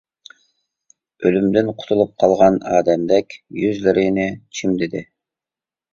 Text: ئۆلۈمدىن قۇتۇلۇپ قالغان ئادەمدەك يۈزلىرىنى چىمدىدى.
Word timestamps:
ئۆلۈمدىن 1.27 1.69
قۇتۇلۇپ 1.81 2.15
قالغان 2.23 2.57
ئادەمدەك 2.71 3.39
يۈزلىرىنى 3.65 4.29
چىمدىدى. 4.61 5.05